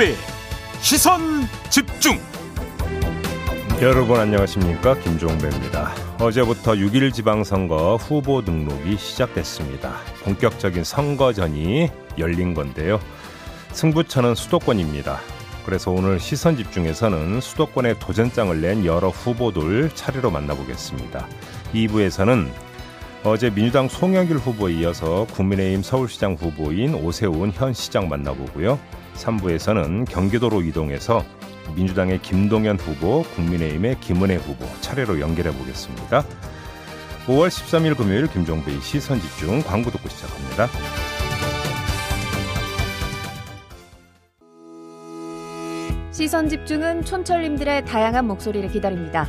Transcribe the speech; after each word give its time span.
김종배 0.00 0.14
시선 0.80 1.20
집중 1.68 2.18
여러분 3.82 4.18
안녕하십니까 4.18 4.94
김종배입니다. 4.94 5.92
어제부터 6.18 6.72
6일 6.72 7.12
지방선거 7.12 7.96
후보 7.96 8.42
등록이 8.42 8.96
시작됐습니다. 8.96 9.96
본격적인 10.24 10.84
선거전이 10.84 11.90
열린 12.16 12.54
건데요. 12.54 12.98
승부처는 13.72 14.34
수도권입니다. 14.34 15.20
그래서 15.66 15.90
오늘 15.90 16.18
시선 16.18 16.56
집중에서는 16.56 17.42
수도권에 17.42 17.98
도전장을 17.98 18.58
낸 18.58 18.86
여러 18.86 19.10
후보들 19.10 19.90
차례로 19.94 20.30
만나보겠습니다. 20.30 21.28
2부에서는 21.74 22.48
어제 23.22 23.50
민주당 23.50 23.86
송영길 23.86 24.38
후보에 24.38 24.72
이어서 24.74 25.26
국민의힘 25.32 25.82
서울시장 25.82 26.36
후보인 26.40 26.94
오세훈 26.94 27.52
현 27.52 27.74
시장 27.74 28.08
만나보고요. 28.08 28.78
3부에서는 29.14 30.08
경기도로 30.08 30.62
이동해서 30.62 31.22
민주당의 31.76 32.22
김동연 32.22 32.78
후보, 32.78 33.22
국민의힘의 33.34 34.00
김은혜 34.00 34.36
후보 34.36 34.64
차례로 34.80 35.20
연결해 35.20 35.52
보겠습니다. 35.54 36.24
5월 37.26 37.48
13일 37.48 37.94
금요일 37.94 38.26
김종배의 38.26 38.80
시선 38.80 39.20
집중 39.20 39.60
광고 39.62 39.90
듣고 39.90 40.08
시작합니다. 40.08 40.68
시선 46.10 46.48
집중은 46.48 47.04
촌철님들의 47.04 47.84
다양한 47.84 48.26
목소리를 48.26 48.70
기다립니다. 48.70 49.28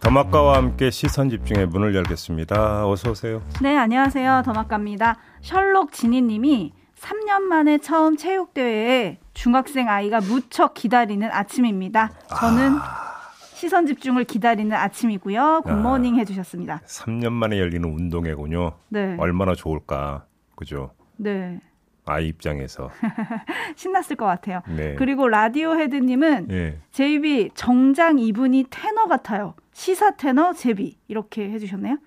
더마카와 0.00 0.56
함께 0.56 0.90
시선 0.90 1.28
집중의 1.28 1.66
문을 1.66 1.94
열겠습니다. 1.94 2.88
어서 2.88 3.10
오세요. 3.10 3.42
네, 3.60 3.76
안녕하세요. 3.76 4.42
더마카입니다. 4.44 5.16
셜록 5.42 5.92
지니님이 5.92 6.72
3년 6.96 7.42
만에 7.42 7.78
처음 7.78 8.16
체육대회에 8.16 9.18
중학생 9.34 9.88
아이가 9.88 10.20
무척 10.20 10.74
기다리는 10.74 11.28
아침입니다. 11.30 12.10
저는 12.40 12.76
아... 12.78 13.08
시선 13.54 13.86
집중을 13.86 14.24
기다리는 14.24 14.74
아침이고요. 14.74 15.62
굿모닝 15.64 16.14
아... 16.14 16.18
해주셨습니다. 16.18 16.80
3년 16.86 17.32
만에 17.32 17.58
열리는 17.58 17.88
운동회군요. 17.88 18.72
네. 18.88 19.16
얼마나 19.18 19.54
좋을까. 19.54 20.24
그죠? 20.54 20.92
네. 21.16 21.60
아이 22.08 22.28
입장에서 22.28 22.90
신났을 23.76 24.16
것 24.16 24.26
같아요. 24.26 24.62
네. 24.68 24.94
그리고 24.96 25.28
라디오 25.28 25.74
헤드님은 25.76 26.48
네. 26.48 26.78
제이비 26.90 27.50
정장 27.54 28.18
이분이 28.18 28.66
테너 28.70 29.06
같아요. 29.06 29.54
시사 29.72 30.16
테너 30.16 30.52
제비 30.52 30.98
이렇게 31.08 31.50
해주셨네요. 31.50 31.98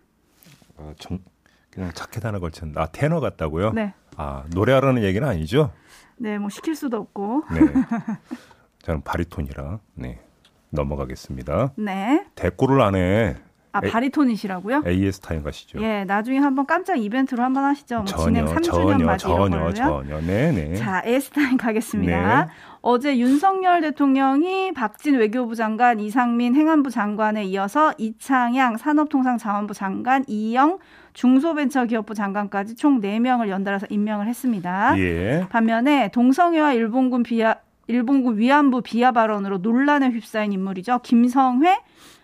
어, 0.78 0.94
정, 0.98 1.20
그냥 1.70 1.92
자켓 1.94 2.26
하나 2.26 2.40
걸쳤는데 2.40 2.80
아 2.80 2.88
테너 2.88 3.20
같다고요? 3.20 3.74
네. 3.74 3.94
아 4.18 4.44
노래하라는 4.54 5.04
얘기는 5.04 5.26
아니죠? 5.28 5.72
네, 6.18 6.38
뭐 6.38 6.50
시킬 6.50 6.76
수도 6.76 6.98
없고. 6.98 7.44
네. 7.52 7.60
저는 8.84 9.02
바리톤이라 9.04 9.80
네 9.96 10.20
넘어가겠습니다. 10.70 11.74
네. 11.78 12.26
대꾸를 12.36 12.82
안 12.82 12.96
해. 12.96 13.38
아 13.74 13.80
바리톤이시라고요? 13.80 14.84
AS 14.86 15.20
타임 15.22 15.44
가시죠. 15.44 15.82
예, 15.82 16.04
나중에 16.04 16.40
한번 16.40 16.66
깜짝 16.66 16.96
이벤트로 16.98 17.42
한번 17.42 17.64
하시죠. 17.64 17.98
뭐 17.98 18.06
전혀, 18.06 18.46
진행 18.46 18.46
3주년 18.46 18.72
전혀, 18.72 19.06
맞이 19.06 19.24
전혀, 19.24 19.58
이런 19.58 19.74
전혀, 19.74 20.22
네, 20.22 20.52
네. 20.52 20.76
자, 20.76 21.02
AS 21.06 21.30
타임 21.30 21.58
가겠습니다. 21.58 22.46
네. 22.46 22.52
어제 22.82 23.18
윤석열 23.18 23.82
대통령이 23.82 24.74
박진 24.74 25.16
외교부 25.16 25.56
장관, 25.56 26.00
이상민 26.00 26.56
행안부 26.56 26.90
장관에 26.90 27.46
이어서 27.46 27.94
이창양 27.98 28.78
산업통상자원부 28.78 29.74
장관, 29.74 30.26
이영 30.28 30.80
중소벤처기업부 31.14 32.14
장관까지 32.14 32.76
총 32.76 33.00
4명을 33.02 33.50
연달아서 33.50 33.88
임명을 33.90 34.28
했습니다. 34.28 34.98
예. 34.98 35.46
반면에 35.50 36.10
동성애와 36.12 36.74
일본군 36.74 37.24
비하 37.24 37.56
일본군 37.88 38.38
위안부 38.38 38.82
비하 38.82 39.12
발언으로 39.12 39.58
논란에 39.58 40.10
휩싸인 40.10 40.54
인물이죠. 40.54 41.00
김성회 41.04 41.78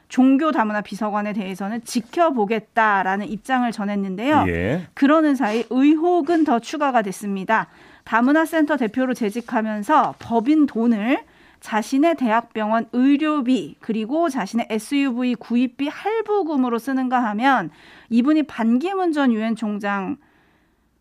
종교 0.10 0.52
다문화 0.52 0.82
비서관에 0.82 1.34
대해서는 1.34 1.84
지켜보겠다라는 1.84 3.28
입장을 3.28 3.70
전했는데요. 3.72 4.46
예. 4.48 4.88
그러는 4.94 5.36
사이 5.36 5.66
의혹은 5.70 6.44
더 6.44 6.60
추가가 6.60 7.02
됐습니다. 7.02 7.68
다문화 8.04 8.46
센터 8.46 8.78
대표로 8.78 9.14
재직하면서 9.14 10.16
법인 10.20 10.66
돈을 10.66 11.20
자신의 11.60 12.16
대학병원 12.16 12.88
의료비 12.94 13.78
그리고 13.82 14.30
자신의 14.30 14.68
SUV 14.70 15.36
구입비 15.36 15.88
할부금으로 15.88 16.80
쓰는가 16.80 17.24
하면 17.26 17.72
이분이 18.10 18.44
반기문 18.44 19.12
전 19.12 19.34
유엔 19.34 19.56
총장 19.56 20.18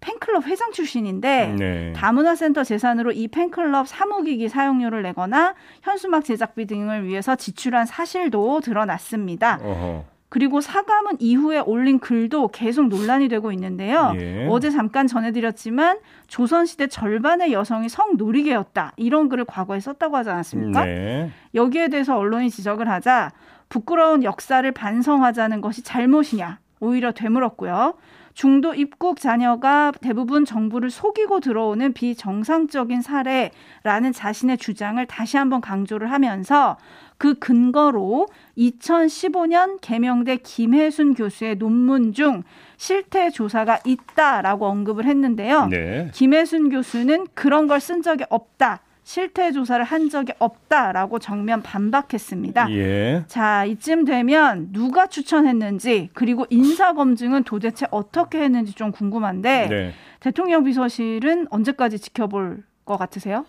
팬클럽 0.07 0.47
회장 0.47 0.71
출신인데 0.71 1.55
네. 1.59 1.93
다문화센터 1.95 2.63
재산으로 2.63 3.11
이 3.11 3.27
팬클럽 3.27 3.89
사무기기 3.89 4.49
사용료를 4.49 5.03
내거나 5.03 5.55
현수막 5.83 6.25
제작비 6.25 6.65
등을 6.67 7.05
위해서 7.05 7.35
지출한 7.35 7.87
사실도 7.87 8.61
드러났습니다. 8.61 9.59
어허. 9.61 10.05
그리고 10.29 10.61
사과문 10.61 11.17
이후에 11.19 11.61
올린 11.61 11.99
글도 11.99 12.49
계속 12.49 12.89
논란이 12.89 13.29
되고 13.29 13.53
있는데요. 13.53 14.13
예. 14.17 14.47
어제 14.51 14.71
잠깐 14.71 15.07
전해드렸지만 15.07 15.99
조선시대 16.27 16.89
절반의 16.89 17.53
여성이 17.53 17.89
성놀이개였다. 17.89 18.93
이런 18.97 19.29
글을 19.29 19.45
과거에 19.45 19.81
썼다고 19.81 20.17
하지 20.17 20.31
않았습니까? 20.31 20.85
네. 20.85 21.31
여기에 21.55 21.89
대해서 21.89 22.17
언론이 22.17 22.51
지적을 22.51 22.89
하자 22.89 23.33
부끄러운 23.69 24.23
역사를 24.25 24.71
반성하자는 24.71 25.61
것이 25.61 25.83
잘못이냐. 25.83 26.59
오히려 26.81 27.13
되물었고요. 27.13 27.95
중도 28.37 28.75
입국 28.75 29.19
자녀가 29.19 29.93
대부분 30.03 30.45
정부를 30.45 30.91
속이고 30.91 31.41
들어오는 31.41 31.95
비정상적인 31.95 33.01
사례라는 33.01 34.13
자신의 34.13 34.59
주장을 34.59 35.05
다시 35.07 35.39
한번 35.39 35.63
강조를 35.63 36.13
하면서 36.13 36.77
그 37.17 37.39
근거로 37.39 38.29
2015년 38.59 39.79
개명대 39.81 40.37
김혜순 40.37 41.15
교수의 41.15 41.57
논문 41.57 42.13
중 42.13 42.43
실태 42.77 43.31
조사가 43.31 43.81
있다라고 43.87 44.67
언급을 44.67 45.07
했는데요. 45.07 45.69
네. 45.69 46.11
김혜순 46.13 46.69
교수는 46.69 47.29
그런 47.33 47.67
걸 47.67 47.81
쓴 47.81 48.03
적이 48.03 48.25
없다. 48.29 48.81
실태 49.11 49.53
조사를 49.53 49.85
한 49.85 50.11
적이 50.11 50.33
없다라고 50.41 51.21
정면 51.21 51.63
반박했습니다. 51.63 52.73
예. 52.73 53.25
자, 53.29 53.65
이쯤 53.65 54.05
되면 54.05 54.73
누가 54.73 55.07
추천했는지 55.07 56.11
그리고 56.13 56.45
인사 56.51 56.93
검증은 56.93 57.45
도대체 57.45 57.87
어떻게 57.93 58.41
했는지 58.43 58.73
좀 58.73 58.91
궁금한데 58.91 59.69
네. 59.69 59.93
대통령 60.19 60.65
비서실은 60.65 61.47
언제까지 61.51 62.01
지켜볼 62.01 62.65
것 62.85 62.97
같으세요? 62.97 63.47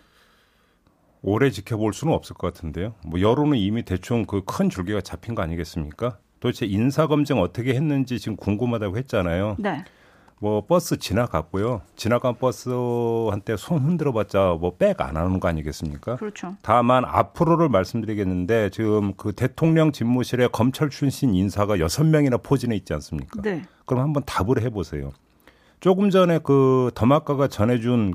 오래 1.23 1.49
지켜볼 1.49 1.91
수는 1.93 2.13
없을 2.13 2.35
것 2.35 2.53
같은데요. 2.53 2.93
뭐 3.07 3.19
여론은 3.19 3.57
이미 3.57 3.81
대충 3.81 4.25
그 4.25 4.43
큰 4.45 4.69
줄기가 4.69 5.01
잡힌 5.01 5.33
거 5.33 5.41
아니겠습니까? 5.41 6.19
도대체 6.39 6.67
인사 6.67 7.07
검증 7.07 7.39
어떻게 7.39 7.73
했는지 7.73 8.19
지금 8.19 8.35
궁금하다고 8.37 8.95
했잖아요. 8.97 9.55
네. 9.57 9.83
뭐 10.39 10.63
버스 10.65 10.97
지나갔고요. 10.97 11.81
지나간 11.95 12.35
버스한테 12.35 13.57
손 13.57 13.79
흔들어봤자 13.81 14.57
뭐 14.59 14.77
백 14.77 15.01
안 15.01 15.17
하는 15.17 15.39
거 15.39 15.47
아니겠습니까? 15.47 16.17
그렇죠. 16.17 16.55
다만 16.61 17.05
앞으로를 17.05 17.69
말씀드리겠는데 17.69 18.69
지금 18.69 19.13
그 19.15 19.33
대통령 19.33 19.91
집무실에 19.91 20.47
검찰 20.51 20.89
출신 20.91 21.33
인사가 21.33 21.79
여섯 21.79 22.03
명이나 22.05 22.37
포진해 22.37 22.75
있지 22.75 22.93
않습니까? 22.93 23.41
네. 23.41 23.63
그럼 23.85 24.03
한번 24.03 24.23
답을 24.25 24.61
해보세요. 24.61 25.11
조금 25.79 26.09
전에 26.11 26.39
그 26.43 26.91
더마카가 26.93 27.47
전해준 27.47 28.13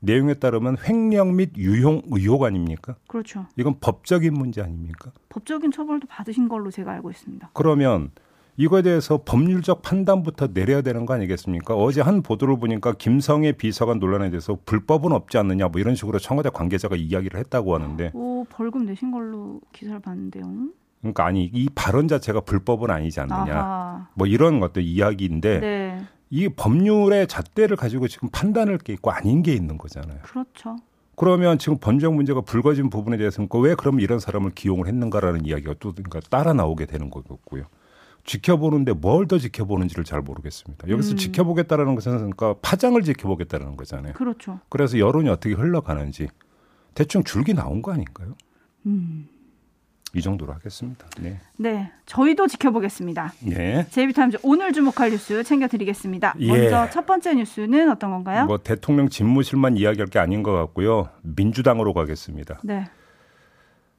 내용에 0.00 0.34
따르면 0.34 0.76
횡령 0.86 1.36
및 1.36 1.52
유용 1.56 2.02
의혹 2.10 2.42
아닙니까? 2.44 2.94
그렇죠. 3.06 3.46
이건 3.56 3.76
법적인 3.80 4.32
문제 4.34 4.62
아닙니까? 4.62 5.10
법적인 5.30 5.72
처벌도 5.72 6.06
받으신 6.08 6.48
걸로 6.48 6.70
제가 6.70 6.92
알고 6.92 7.10
있습니다. 7.10 7.50
그러면 7.54 8.10
이거에 8.56 8.82
대해서 8.82 9.20
법률적 9.24 9.82
판단부터 9.82 10.48
내려야 10.52 10.82
되는 10.82 11.06
거 11.06 11.14
아니겠습니까? 11.14 11.74
어제 11.74 12.00
한 12.00 12.22
보도를 12.22 12.58
보니까 12.58 12.92
김성애 12.92 13.52
비서관 13.52 13.98
논란에 13.98 14.30
대해서 14.30 14.56
불법은 14.64 15.12
없지 15.12 15.38
않느냐 15.38 15.68
뭐 15.68 15.80
이런 15.80 15.94
식으로 15.96 16.18
청와대 16.18 16.50
관계자가 16.50 16.94
이야기를 16.94 17.38
했다고 17.40 17.74
하는데. 17.74 18.12
오 18.14 18.44
벌금 18.48 18.86
내신 18.86 19.10
걸로 19.10 19.60
기사를 19.72 19.98
봤는데요. 20.00 20.44
그러니까 21.00 21.26
아니 21.26 21.44
이 21.52 21.68
발언 21.74 22.06
자체가 22.06 22.42
불법은 22.42 22.90
아니지 22.90 23.20
않느냐. 23.20 23.54
아하. 23.54 24.08
뭐 24.14 24.26
이런 24.26 24.60
것도 24.60 24.80
이야기인데 24.80 25.60
네. 25.60 26.00
이 26.30 26.48
법률의 26.48 27.26
잣대를 27.26 27.76
가지고 27.76 28.08
지금 28.08 28.28
판단할 28.30 28.78
게 28.78 28.92
있고 28.92 29.10
아닌 29.10 29.42
게 29.42 29.52
있는 29.52 29.78
거잖아요. 29.78 30.20
그렇죠. 30.22 30.76
그러면 31.16 31.58
지금 31.58 31.78
번정 31.78 32.16
문제가 32.16 32.40
불거진 32.40 32.90
부분에 32.90 33.16
대해서는 33.16 33.48
왜 33.62 33.74
그럼 33.74 34.00
이런 34.00 34.18
사람을 34.18 34.52
기용을 34.52 34.86
했는가라는 34.86 35.44
이야기가 35.44 35.74
또 35.78 35.92
그러니까 35.92 36.20
따라 36.30 36.52
나오게 36.52 36.86
되는 36.86 37.10
거고요. 37.10 37.64
지켜보는데 38.24 38.92
뭘 38.92 39.26
더 39.26 39.38
지켜보는지를 39.38 40.04
잘 40.04 40.20
모르겠습니다. 40.22 40.88
여기서 40.88 41.12
음. 41.12 41.16
지켜보겠다라는 41.16 41.94
것은 41.94 42.12
그러니까 42.16 42.54
파장을 42.62 43.00
지켜보겠다는 43.02 43.76
거잖아요. 43.76 44.14
그렇죠. 44.14 44.60
그래서 44.68 44.98
여론이 44.98 45.28
어떻게 45.28 45.54
흘러가는지 45.54 46.28
대충 46.94 47.22
줄기 47.24 47.54
나온 47.54 47.80
거 47.82 47.92
아닌가요? 47.92 48.34
음. 48.86 49.28
이 50.16 50.22
정도로 50.22 50.52
하겠습니다. 50.52 51.06
네. 51.18 51.40
네. 51.58 51.90
저희도 52.06 52.46
지켜보겠습니다. 52.46 53.32
네. 53.40 53.84
제이비타임즈 53.90 54.38
오늘 54.44 54.72
주목할 54.72 55.10
뉴스 55.10 55.42
챙겨드리겠습니다. 55.42 56.34
예. 56.38 56.46
먼저 56.46 56.88
첫 56.90 57.04
번째 57.04 57.34
뉴스는 57.34 57.90
어떤 57.90 58.10
건가요? 58.12 58.46
뭐 58.46 58.58
대통령 58.58 59.08
집무실만 59.08 59.76
이야기할 59.76 60.06
게 60.06 60.20
아닌 60.20 60.44
것 60.44 60.52
같고요. 60.52 61.08
민주당으로 61.22 61.94
가겠습니다. 61.94 62.60
네. 62.62 62.88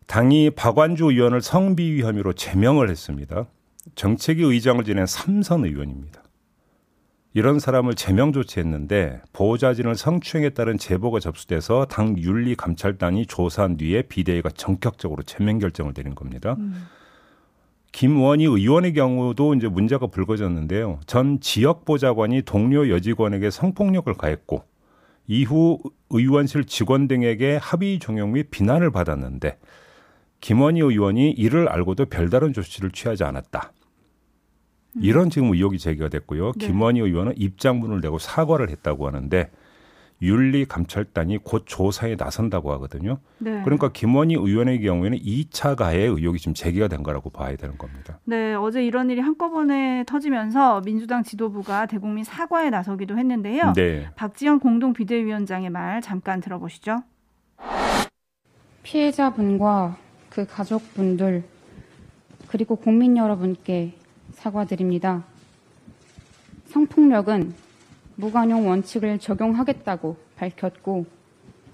당이 0.07 0.51
박완주 0.51 1.05
의원을 1.11 1.41
성비 1.41 1.95
위 1.95 2.03
혐의로 2.03 2.31
제명을 2.31 2.89
했습니다. 2.89 3.47
정책위 3.95 4.43
의장을 4.43 4.83
지낸 4.83 5.05
삼선 5.05 5.65
의원입니다. 5.65 6.21
이런 7.33 7.59
사람을 7.59 7.95
제명 7.95 8.31
조치했는데 8.31 9.21
보호자진을 9.33 9.95
성추행에 9.95 10.51
따른 10.51 10.77
제보가 10.77 11.19
접수돼서 11.19 11.85
당 11.85 12.17
윤리감찰단이 12.17 13.25
조사한 13.25 13.75
뒤에 13.75 14.03
비대위가 14.03 14.51
전격적으로 14.51 15.21
제명 15.23 15.59
결정을 15.59 15.93
내린 15.93 16.15
겁니다. 16.15 16.55
음. 16.57 16.87
김원희 17.91 18.45
의원의 18.45 18.93
경우도 18.93 19.53
이제 19.55 19.67
문제가 19.67 20.07
불거졌는데요. 20.07 20.99
전 21.07 21.39
지역보좌관이 21.39 22.41
동료 22.43 22.89
여직원에게 22.89 23.49
성폭력을 23.49 24.13
가했고 24.13 24.63
이후 25.27 25.79
의원실 26.09 26.65
직원 26.65 27.07
등에게 27.07 27.57
합의 27.61 27.99
종용 27.99 28.33
및 28.33 28.49
비난을 28.49 28.91
받았는데 28.91 29.57
김원희 30.39 30.81
의원이 30.81 31.31
이를 31.31 31.67
알고도 31.67 32.05
별다른 32.05 32.53
조치를 32.53 32.91
취하지 32.91 33.23
않았다. 33.23 33.71
음. 34.95 35.01
이런 35.01 35.29
지금 35.29 35.53
의혹이 35.53 35.77
제기가 35.77 36.09
됐고요. 36.09 36.53
네. 36.53 36.67
김원희 36.67 37.01
의원은 37.01 37.33
입장문을 37.37 38.01
내고 38.01 38.17
사과를 38.19 38.69
했다고 38.69 39.07
하는데 39.07 39.49
윤리감찰단이 40.21 41.39
곧 41.39 41.63
조사에 41.65 42.15
나선다고 42.15 42.71
하거든요. 42.73 43.17
네. 43.37 43.61
그러니까 43.63 43.91
김원희 43.91 44.35
의원의 44.35 44.81
경우에는 44.81 45.17
2차 45.19 45.75
가해 45.75 46.03
의혹이 46.03 46.39
지금 46.39 46.53
제기가 46.53 46.87
된 46.87 47.03
거라고 47.03 47.29
봐야 47.29 47.55
되는 47.57 47.77
겁니다. 47.77 48.19
네, 48.23 48.53
어제 48.53 48.83
이런 48.85 49.09
일이 49.09 49.19
한꺼번에 49.19 50.05
터지면서 50.07 50.81
민주당 50.81 51.23
지도부가 51.23 51.85
대국민 51.85 52.23
사과에 52.23 52.69
나서기도 52.69 53.17
했는데요. 53.17 53.73
네. 53.73 54.09
박지원 54.15 54.59
공동 54.59 54.93
비대위원장의 54.93 55.69
말 55.69 56.01
잠깐 56.01 56.39
들어보시죠. 56.39 57.03
피해자분과 58.83 59.97
그 60.29 60.45
가족분들 60.45 61.43
그리고 62.47 62.75
국민 62.75 63.17
여러분께 63.17 63.95
사과드립니다. 64.35 65.23
성폭력은 66.67 67.53
무관용 68.15 68.67
원칙을 68.67 69.19
적용하겠다고 69.19 70.15
밝혔고 70.37 71.05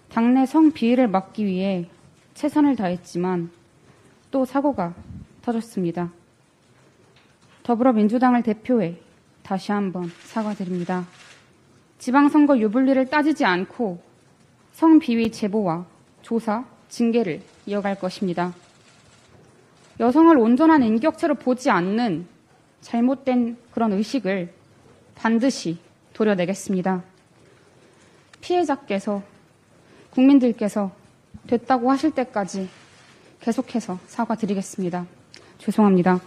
당내 0.10 0.46
성비위를 0.46 1.08
막기 1.08 1.46
위해 1.46 1.90
최선을 2.34 2.76
다했지만 2.76 3.52
또 4.30 4.46
사고가 4.46 4.94
터졌습니다. 5.42 6.12
더불어민주당을 7.64 8.44
대표해 8.44 8.98
다시 9.44 9.72
한번 9.72 10.10
사과드립니다. 10.24 11.06
지방선거 12.00 12.58
유불리를 12.58 13.06
따지지 13.08 13.46
않고 13.46 14.02
성비위 14.74 15.32
제보와 15.32 15.86
조사, 16.22 16.66
징계를 16.90 17.42
이어갈 17.66 18.00
것입니다. 18.00 18.54
여성을 20.00 20.36
온전한 20.38 20.84
인격체로 20.84 21.36
보지 21.36 21.70
않는 21.70 22.26
잘못된 22.82 23.58
그런 23.72 23.94
의식을 23.94 24.54
반드시 25.16 25.80
도려내겠습니다. 26.14 27.04
피해자께서 28.42 29.22
국민들께서 30.10 30.92
됐다고 31.48 31.90
하실 31.92 32.12
때까지 32.12 32.68
계속해서 33.40 34.00
사과드리겠습니다. 34.08 35.06
죄송합니다. 35.58 36.20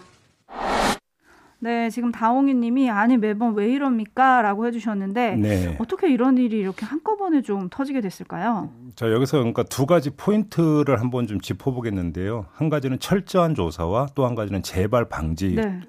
네, 1.59 1.89
지금 1.89 2.11
다홍이 2.11 2.53
님이 2.53 2.89
아니 2.89 3.17
매번 3.17 3.55
왜 3.55 3.69
이럽니까? 3.69 4.41
라고 4.41 4.67
해주셨는데 4.67 5.35
네. 5.37 5.77
어떻게 5.79 6.11
이런 6.11 6.37
일이 6.37 6.59
이렇게 6.59 6.85
한꺼번에 6.85 7.41
좀 7.41 7.69
터지게 7.69 8.01
됐을까요? 8.01 8.69
자, 8.95 9.11
여기서 9.11 9.37
그러니까 9.37 9.63
두 9.63 9.85
가지 9.85 10.09
포인트를 10.11 10.99
한번 10.99 11.27
좀 11.27 11.39
짚어보겠는데요. 11.41 12.45
한 12.53 12.69
가지는 12.69 12.99
철저한 12.99 13.55
조사와 13.55 14.07
또 14.15 14.25
한 14.25 14.35
가지는 14.35 14.61
재발 14.63 15.05
방지 15.05 15.55
네. 15.55 15.79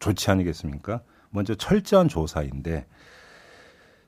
조치 0.00 0.30
아니겠습니까? 0.30 1.02
먼저 1.30 1.54
철저한 1.54 2.08
조사인데 2.08 2.86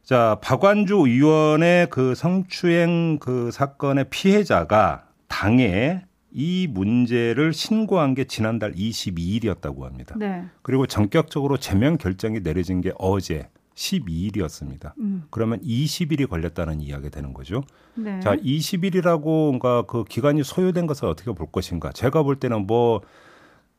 자, 0.03 0.39
박완주 0.43 0.97
의원의 0.97 1.89
그 1.91 2.17
성추행 2.17 3.19
그 3.21 3.53
사건의 3.53 4.07
피해자가 4.11 5.07
당에 5.29 6.03
이 6.33 6.67
문제를 6.69 7.53
신고한 7.53 8.15
게 8.15 8.25
지난달 8.25 8.73
22일이었다고 8.73 9.83
합니다. 9.83 10.17
네. 10.19 10.45
그리고 10.63 10.87
전격적으로 10.87 11.57
제명 11.57 11.99
결정이 11.99 12.43
내려진 12.43 12.81
게 12.81 12.91
어제 12.99 13.49
12일이었습니다. 13.75 14.93
음. 14.99 15.25
그러면 15.31 15.61
20일이 15.61 16.29
걸렸다는 16.29 16.81
이야기가 16.81 17.11
되는 17.11 17.33
거죠. 17.33 17.63
네. 17.95 18.19
자, 18.21 18.35
20일이라고 18.35 19.23
뭔가 19.25 19.83
그 19.83 20.05
기간이 20.05 20.43
소요된 20.43 20.87
것을 20.87 21.07
어떻게 21.07 21.33
볼 21.33 21.47
것인가? 21.51 21.93
제가 21.93 22.23
볼 22.23 22.37
때는 22.37 22.67
뭐 22.67 23.03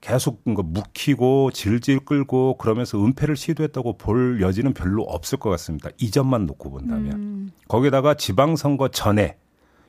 계속 0.03 0.41
묵히고 0.43 1.51
질질 1.51 2.01
끌고 2.01 2.57
그러면서 2.57 3.01
은폐를 3.01 3.37
시도했다고 3.37 3.97
볼 3.97 4.41
여지는 4.41 4.73
별로 4.73 5.03
없을 5.03 5.39
것 5.39 5.49
같습니다. 5.51 5.89
이 5.97 6.11
점만 6.11 6.45
놓고 6.45 6.71
본다면. 6.71 7.13
음. 7.13 7.51
거기다가 7.69 8.13
지방선거 8.13 8.89
전에 8.89 9.37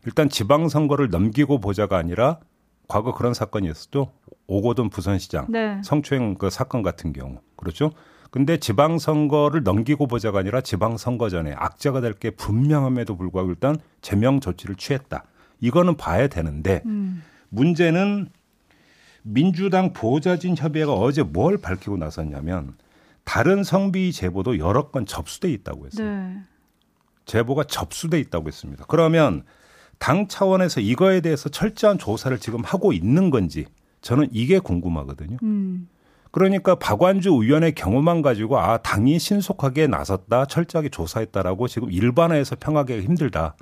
일단 0.06 0.28
지방선거를 0.28 1.10
넘기고 1.10 1.58
보자가 1.58 1.98
아니라 1.98 2.38
과거 2.86 3.12
그런 3.12 3.34
사건이 3.34 3.68
있었죠. 3.68 4.12
오고돈 4.46 4.90
부산시장 4.90 5.46
네. 5.48 5.80
성추행 5.82 6.36
그 6.36 6.48
사건 6.48 6.82
같은 6.82 7.12
경우. 7.12 7.40
그렇죠? 7.56 7.90
근데 8.30 8.56
지방선거를 8.58 9.64
넘기고 9.64 10.06
보자가 10.06 10.38
아니라 10.38 10.60
지방선거 10.60 11.28
전에 11.28 11.54
악재가 11.56 12.00
될 12.00 12.14
게 12.14 12.30
분명함에도 12.30 13.16
불구하고 13.16 13.50
일단 13.50 13.78
제명 14.00 14.38
조치를 14.38 14.76
취했다. 14.76 15.24
이거는 15.60 15.96
봐야 15.96 16.28
되는데 16.28 16.82
음. 16.86 17.24
문제는 17.48 18.28
민주당 19.24 19.92
보좌진 19.92 20.54
협의회가 20.56 20.92
어제 20.92 21.22
뭘 21.22 21.58
밝히고 21.58 21.96
나섰냐면 21.96 22.74
다른 23.24 23.64
성비 23.64 24.12
제보도 24.12 24.58
여러 24.58 24.90
건 24.90 25.06
접수돼 25.06 25.50
있다고 25.50 25.86
했어요. 25.86 26.08
네. 26.08 26.36
제보가 27.24 27.64
접수돼 27.64 28.20
있다고 28.20 28.48
했습니다. 28.48 28.84
그러면 28.86 29.42
당 29.98 30.28
차원에서 30.28 30.80
이거에 30.80 31.22
대해서 31.22 31.48
철저한 31.48 31.98
조사를 31.98 32.38
지금 32.38 32.62
하고 32.62 32.92
있는 32.92 33.30
건지 33.30 33.64
저는 34.02 34.28
이게 34.30 34.58
궁금하거든요. 34.58 35.38
음. 35.42 35.88
그러니까 36.30 36.74
박완주 36.74 37.30
의원의 37.30 37.74
경우만 37.74 38.20
가지고 38.20 38.58
아 38.58 38.76
당이 38.78 39.18
신속하게 39.18 39.86
나섰다 39.86 40.44
철저하게 40.44 40.90
조사했다라고 40.90 41.68
지금 41.68 41.90
일반화해서 41.90 42.56
평하기가 42.56 43.00
힘들다. 43.00 43.56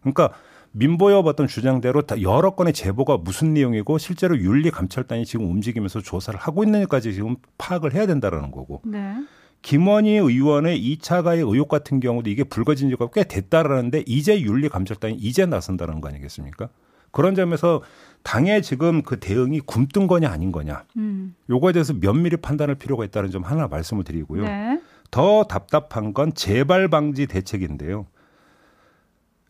그러니까 0.00 0.32
민보엽 0.72 1.26
어떤 1.26 1.46
주장대로 1.46 2.02
여러 2.22 2.50
건의 2.54 2.72
제보가 2.72 3.18
무슨 3.18 3.54
내용이고 3.54 3.98
실제로 3.98 4.38
윤리 4.38 4.70
감찰단이 4.70 5.24
지금 5.24 5.50
움직이면서 5.50 6.00
조사를 6.00 6.38
하고 6.38 6.64
있는지까지 6.64 7.14
지금 7.14 7.36
파악을 7.56 7.94
해야 7.94 8.06
된다라는 8.06 8.50
거고. 8.50 8.82
네. 8.84 9.14
김원희 9.62 10.10
의원의 10.12 10.80
2차 10.80 11.24
가해 11.24 11.40
의혹 11.40 11.68
같은 11.68 11.98
경우도 11.98 12.30
이게 12.30 12.44
불거진 12.44 12.90
지가 12.90 13.08
꽤 13.12 13.24
됐다라는데 13.24 14.04
이제 14.06 14.40
윤리 14.40 14.68
감찰단이 14.68 15.14
이제 15.14 15.46
나선다는 15.46 16.00
거 16.00 16.08
아니겠습니까? 16.08 16.68
그런 17.10 17.34
점에서 17.34 17.82
당의 18.22 18.62
지금 18.62 19.02
그 19.02 19.18
대응이 19.18 19.62
굼뜬 19.62 20.06
거냐 20.06 20.30
아닌 20.30 20.52
거냐. 20.52 20.84
음. 20.96 21.34
요거에 21.50 21.72
대해서 21.72 21.94
면밀히 21.94 22.36
판단할 22.36 22.76
필요가 22.76 23.04
있다는 23.04 23.30
점 23.30 23.42
하나 23.42 23.66
말씀을 23.66 24.04
드리고요. 24.04 24.44
네. 24.44 24.80
더 25.10 25.44
답답한 25.44 26.12
건 26.12 26.32
재발 26.34 26.88
방지 26.88 27.26
대책인데요. 27.26 28.06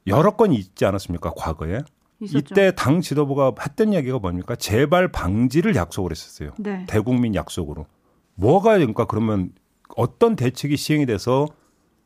여러 0.08 0.36
건이 0.36 0.56
있지 0.56 0.84
않았습니까? 0.84 1.32
과거에. 1.36 1.80
있었죠. 2.20 2.38
이때 2.38 2.72
당 2.74 3.00
지도부가 3.00 3.52
했던 3.60 3.92
이야기가 3.92 4.18
뭡니까? 4.18 4.56
재발 4.56 5.08
방지를 5.12 5.76
약속을 5.76 6.10
했었어요. 6.10 6.52
네. 6.58 6.84
대국민 6.88 7.34
약속으로. 7.34 7.86
뭐가 8.34 8.74
그러니까 8.74 9.04
그러면 9.04 9.52
어떤 9.96 10.36
대책이 10.36 10.76
시행이 10.76 11.06
돼서 11.06 11.46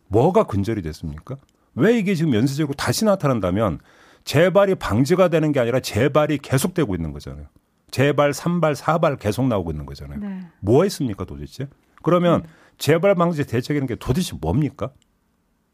뭐가 0.08 0.44
근절이 0.44 0.82
됐습니까? 0.82 1.36
왜 1.74 1.98
이게 1.98 2.14
지금 2.14 2.34
연쇄적으로 2.34 2.74
다시 2.74 3.04
나타난다면 3.04 3.80
재발이 4.24 4.74
방지가 4.76 5.28
되는 5.28 5.52
게 5.52 5.60
아니라 5.60 5.80
재발이 5.80 6.38
계속되고 6.38 6.94
있는 6.94 7.12
거잖아요. 7.12 7.46
재발, 7.90 8.32
삼발, 8.32 8.74
사발 8.74 9.16
계속 9.16 9.46
나오고 9.48 9.70
있는 9.70 9.86
거잖아요. 9.86 10.18
네. 10.20 10.40
뭐 10.60 10.84
했습니까 10.84 11.24
도대체? 11.24 11.68
그러면 12.02 12.42
네. 12.42 12.48
재발 12.78 13.14
방지 13.14 13.46
대책이라는 13.46 13.86
게 13.86 13.96
도대체 13.96 14.36
뭡니까? 14.40 14.90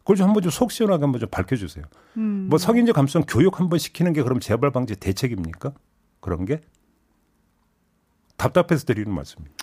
그걸 0.09 0.17
좀 0.17 0.29
한번 0.29 0.43
좀 0.43 0.50
속 0.50 0.73
시원하게 0.73 1.03
한번 1.03 1.21
좀 1.21 1.29
밝혀주세요. 1.29 1.85
음. 2.17 2.47
뭐 2.49 2.59
성인지 2.59 2.93
감수성 2.95 3.25
교육 3.29 3.61
한번 3.61 3.79
시키는 3.79 4.15
게 4.15 4.23
그럼 4.23 4.41
재발 4.41 4.71
방지 4.71 4.97
대책입니까? 4.97 5.75
그런 6.21 6.47
게 6.47 6.62
답답해서 8.38 8.87
드리는 8.87 9.12
말씀입니다. 9.12 9.55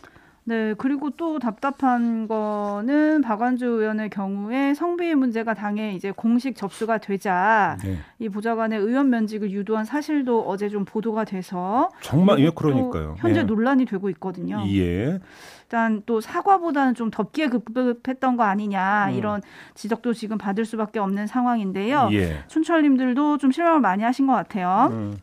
네, 0.48 0.76
그리고 0.78 1.10
또 1.10 1.40
답답한 1.40 2.28
거는 2.28 3.22
박완주 3.22 3.66
의원의 3.66 4.12
경우에 4.12 4.76
성비위 4.76 5.16
문제가 5.16 5.56
당에 5.56 5.94
이제 5.94 6.12
공식 6.12 6.56
접수가 6.56 7.00
되자 7.00 7.78
네. 7.84 7.98
이 8.20 8.30
보좌관의 8.30 8.80
의원 8.80 9.10
면직을 9.10 9.50
유도한 9.50 9.86
사실도 9.86 10.48
어제 10.48 10.70
좀 10.70 10.86
보도가 10.86 11.24
돼서 11.24 11.90
정말 12.00 12.38
예 12.40 12.52
그러니까요. 12.52 13.16
현재 13.18 13.40
예. 13.40 13.44
논란이 13.44 13.86
되고 13.86 14.08
있거든요. 14.12 14.64
예. 14.68 15.20
일단 15.64 16.04
또 16.06 16.22
사과보다는 16.22 16.94
좀 16.94 17.10
덥기에 17.10 17.48
급급했던 17.48 18.38
거 18.38 18.44
아니냐 18.44 19.08
음. 19.10 19.14
이런 19.16 19.42
지적도 19.74 20.14
지금 20.14 20.38
받을 20.38 20.64
수밖에 20.64 21.00
없는 21.00 21.26
상황인데요. 21.26 22.10
예. 22.12 22.44
춘철님들도 22.50 23.40
좀 23.40 23.52
실망을 23.52 23.80
많이 23.80 24.04
하신 24.04 24.28
것 24.28 24.34
같아요. 24.34 24.90
음. 24.92 25.18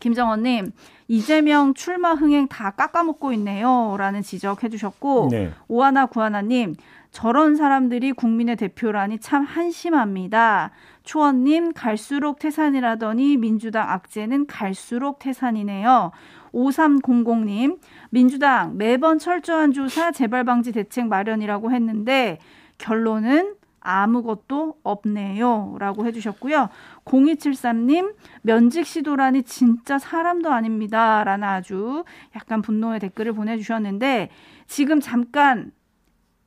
김정원님 0.00 0.72
이재명 1.08 1.74
출마 1.74 2.12
흥행 2.12 2.48
다 2.48 2.70
깎아먹고 2.70 3.32
있네요라는 3.32 4.22
지적해 4.22 4.68
주셨고 4.68 5.28
네. 5.30 5.52
오하나 5.68 6.06
구하나님 6.06 6.74
저런 7.10 7.54
사람들이 7.54 8.12
국민의 8.12 8.56
대표라니 8.56 9.20
참 9.20 9.44
한심합니다. 9.44 10.72
초원님 11.04 11.72
갈수록 11.72 12.40
태산이라더니 12.40 13.36
민주당 13.36 13.88
악재는 13.88 14.46
갈수록 14.46 15.20
태산이네요. 15.20 16.10
5300님 16.52 17.78
민주당 18.10 18.76
매번 18.76 19.18
철저한 19.18 19.72
조사 19.72 20.10
재발 20.10 20.44
방지 20.44 20.72
대책 20.72 21.06
마련이라고 21.06 21.70
했는데 21.70 22.38
결론은 22.78 23.54
아무것도 23.84 24.78
없네요. 24.82 25.76
라고 25.78 26.04
해주셨고요. 26.06 26.68
0273님, 27.04 28.14
면직 28.42 28.86
시도라니 28.86 29.44
진짜 29.44 29.98
사람도 29.98 30.50
아닙니다. 30.50 31.22
라는 31.22 31.46
아주 31.46 32.04
약간 32.34 32.62
분노의 32.62 32.98
댓글을 32.98 33.34
보내주셨는데, 33.34 34.30
지금 34.66 35.00
잠깐 35.00 35.70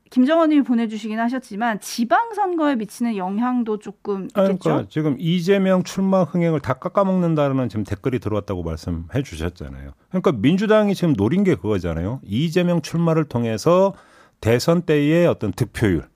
김정원 0.09 0.49
님이 0.49 0.61
보내주시긴 0.63 1.19
하셨지만 1.19 1.79
지방선거에 1.79 2.75
미치는 2.75 3.17
영향도 3.17 3.79
조금 3.79 4.23
있겠죠? 4.23 4.57
그러니까 4.59 4.89
지금 4.89 5.15
이재명 5.19 5.83
출마 5.83 6.23
흥행을 6.23 6.61
다 6.61 6.73
깎아먹는다는 6.73 7.69
지금 7.69 7.83
댓글이 7.83 8.19
들어왔다고 8.19 8.63
말씀해 8.63 9.23
주셨잖아요. 9.23 9.91
그러니까 10.09 10.31
민주당이 10.31 10.95
지금 10.95 11.13
노린 11.13 11.43
게 11.43 11.55
그거잖아요. 11.55 12.21
이재명 12.23 12.81
출마를 12.81 13.25
통해서 13.25 13.93
대선 14.39 14.83
때의 14.83 15.27
어떤 15.27 15.51
득표율 15.51 16.07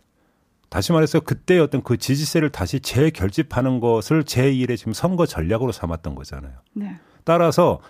다시 0.71 0.93
말해서 0.93 1.19
그때 1.19 1.59
어떤 1.59 1.83
그 1.83 1.97
지지세를 1.97 2.49
다시 2.49 2.79
재결집하는 2.79 3.81
것을 3.81 4.23
제1의 4.23 4.77
지금 4.77 4.93
선거 4.93 5.25
전략으로 5.25 5.73
삼았던 5.73 6.15
거잖아요. 6.15 6.53
네. 6.73 6.97
따라서 7.25 7.81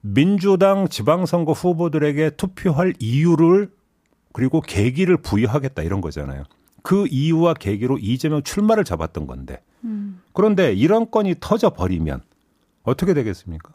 민주당 0.00 0.88
지방선거 0.88 1.52
후보들에게 1.52 2.30
투표할 2.30 2.94
이유를 2.98 3.70
그리고 4.32 4.62
계기를 4.62 5.18
부여하겠다 5.18 5.82
이런 5.82 6.00
거잖아요. 6.00 6.44
그 6.82 7.06
이유와 7.10 7.52
계기로 7.52 7.98
이재명 7.98 8.42
출마를 8.42 8.84
잡았던 8.84 9.26
건데. 9.26 9.62
음. 9.84 10.22
그런데 10.32 10.72
이런 10.72 11.10
건이 11.10 11.34
터져 11.40 11.68
버리면 11.68 12.22
어떻게 12.84 13.12
되겠습니까? 13.12 13.70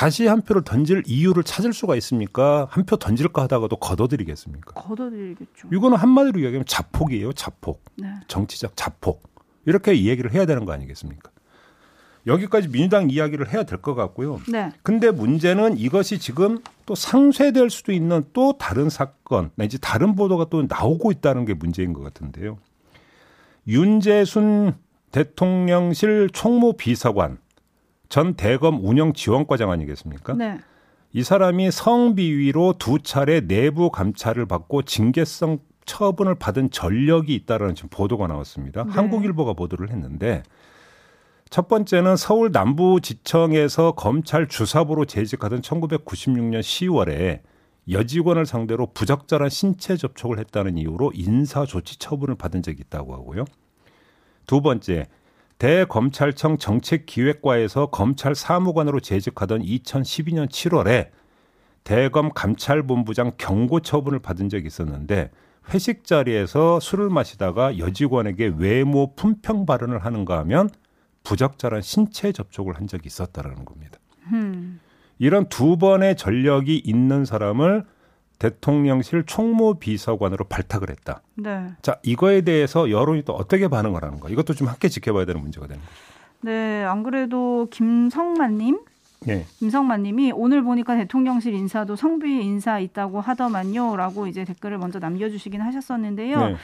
다시 0.00 0.26
한 0.26 0.40
표를 0.40 0.62
던질 0.64 1.02
이유를 1.06 1.42
찾을 1.42 1.74
수가 1.74 1.94
있습니까? 1.96 2.66
한 2.70 2.86
표 2.86 2.96
던질까 2.96 3.42
하다가도 3.42 3.76
걷어들이겠습니까? 3.76 4.72
걷어들이겠죠. 4.72 5.68
이거는 5.70 5.98
한마디로 5.98 6.40
이야기하면 6.40 6.64
자폭이에요, 6.66 7.34
자폭. 7.34 7.84
네. 7.98 8.08
정치적 8.26 8.72
자폭. 8.76 9.22
이렇게 9.66 9.92
이야기를 9.92 10.32
해야 10.32 10.46
되는 10.46 10.64
거 10.64 10.72
아니겠습니까? 10.72 11.30
여기까지 12.26 12.68
민주당 12.68 13.10
이야기를 13.10 13.52
해야 13.52 13.64
될 13.64 13.82
것 13.82 13.94
같고요. 13.94 14.40
네. 14.50 14.72
근데 14.82 15.10
문제는 15.10 15.76
이것이 15.76 16.18
지금 16.18 16.60
또 16.86 16.94
상쇄될 16.94 17.68
수도 17.68 17.92
있는 17.92 18.24
또 18.32 18.56
다른 18.56 18.88
사건, 18.88 19.50
내지 19.54 19.78
다른 19.78 20.14
보도가 20.14 20.46
또 20.48 20.64
나오고 20.66 21.12
있다는 21.12 21.44
게 21.44 21.52
문제인 21.52 21.92
것 21.92 22.02
같은데요. 22.02 22.56
윤재순 23.68 24.72
대통령실 25.12 26.30
총무비서관 26.32 27.36
전 28.10 28.34
대검 28.34 28.84
운영 28.84 29.14
지원과장 29.14 29.70
아니겠습니까? 29.70 30.34
네. 30.34 30.58
이 31.12 31.22
사람이 31.22 31.70
성비위로 31.70 32.74
두 32.78 32.98
차례 32.98 33.40
내부 33.40 33.90
감찰을 33.90 34.46
받고 34.46 34.82
징계성 34.82 35.60
처분을 35.86 36.34
받은 36.34 36.70
전력이 36.70 37.34
있다라는 37.34 37.74
지금 37.74 37.88
보도가 37.88 38.26
나왔습니다. 38.26 38.84
네. 38.84 38.90
한국일보가 38.90 39.54
보도를 39.54 39.90
했는데 39.90 40.42
첫 41.50 41.68
번째는 41.68 42.16
서울 42.16 42.50
남부지청에서 42.52 43.92
검찰 43.92 44.48
주사부로 44.48 45.04
재직하던 45.04 45.62
1996년 45.62 46.60
10월에 46.60 47.40
여직원을 47.88 48.44
상대로 48.44 48.86
부적절한 48.92 49.48
신체 49.48 49.96
접촉을 49.96 50.38
했다는 50.40 50.78
이유로 50.78 51.12
인사조치 51.14 51.98
처분을 51.98 52.34
받은 52.34 52.62
적이 52.62 52.82
있다고 52.86 53.14
하고요. 53.14 53.44
두 54.46 54.60
번째, 54.60 55.06
대검찰청 55.60 56.56
정책기획과에서 56.56 57.90
검찰 57.90 58.34
사무관으로 58.34 58.98
재직하던 58.98 59.60
2012년 59.60 60.48
7월에 60.48 61.10
대검 61.84 62.30
감찰본부장 62.30 63.32
경고 63.36 63.80
처분을 63.80 64.20
받은 64.20 64.48
적이 64.48 64.66
있었는데 64.68 65.30
회식 65.68 66.04
자리에서 66.04 66.80
술을 66.80 67.10
마시다가 67.10 67.76
여직원에게 67.76 68.54
외모 68.56 69.14
품평 69.14 69.66
발언을 69.66 69.98
하는가 69.98 70.38
하면 70.38 70.70
부적절한 71.24 71.82
신체 71.82 72.32
접촉을 72.32 72.76
한 72.76 72.86
적이 72.86 73.08
있었다라는 73.08 73.66
겁니다. 73.66 73.98
음. 74.32 74.80
이런 75.18 75.46
두 75.50 75.76
번의 75.76 76.16
전력이 76.16 76.78
있는 76.78 77.26
사람을 77.26 77.84
대통령실 78.40 79.24
총무 79.26 79.74
비서관으로 79.74 80.46
발탁을 80.46 80.90
했다. 80.90 81.22
네. 81.36 81.68
자, 81.82 81.98
이거에 82.02 82.40
대해서 82.40 82.90
여론이 82.90 83.22
또 83.24 83.34
어떻게 83.34 83.68
반응을 83.68 84.02
하는 84.02 84.18
가 84.18 84.28
이것도 84.28 84.54
좀 84.54 84.66
함께 84.66 84.88
지켜봐야 84.88 85.26
되는 85.26 85.40
문제가 85.40 85.68
되는 85.68 85.80
거죠. 85.80 85.92
네, 86.40 86.82
안 86.84 87.02
그래도 87.02 87.68
김성만님 87.70 88.80
네. 89.26 89.44
김성만님이 89.58 90.32
오늘 90.34 90.62
보니까 90.62 90.96
대통령실 90.96 91.52
인사도 91.52 91.94
성비 91.94 92.42
인사 92.42 92.78
있다고 92.78 93.20
하더만요라고 93.20 94.26
이제 94.26 94.44
댓글을 94.44 94.78
먼저 94.78 94.98
남겨주시긴 94.98 95.60
하셨었는데요. 95.60 96.40
네. 96.40 96.56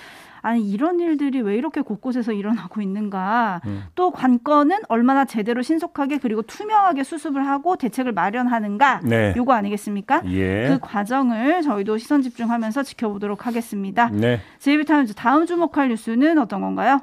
아니 0.43 0.69
이런 0.69 1.01
일들이 1.01 1.41
왜 1.41 1.57
이렇게 1.57 1.81
곳곳에서 1.81 2.33
일어나고 2.33 2.81
있는가? 2.81 3.61
음. 3.67 3.85
또 3.95 4.11
관건은 4.11 4.79
얼마나 4.89 5.25
제대로 5.25 5.63
신속하게 5.63 6.19
그리고 6.19 6.43
투명하게 6.43 7.05
수습을 7.05 7.47
하고 7.47 7.77
대책을 7.77 8.13
마련하는가? 8.13 9.01
네. 9.05 9.35
요거 9.37 9.53
아니겠습니까? 9.53 10.23
예. 10.27 10.69
그 10.69 10.79
과정을 10.81 11.63
저희도 11.63 11.99
시선 11.99 12.23
집중하면서 12.23 12.83
지켜보도록 12.83 13.47
하겠습니다. 13.47 14.09
네. 14.11 14.41
제이비타임즈 14.59 15.15
다음 15.15 15.47
주목할 15.47 15.89
뉴스는 15.89 16.39
어떤 16.39 16.61
건가요? 16.61 17.01